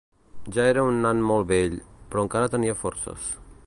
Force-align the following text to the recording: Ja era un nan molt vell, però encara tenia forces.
Ja 0.55 0.63
era 0.69 0.85
un 0.93 0.97
nan 1.03 1.21
molt 1.33 1.47
vell, 1.53 1.77
però 2.09 2.27
encara 2.29 2.53
tenia 2.57 2.79
forces. 2.85 3.33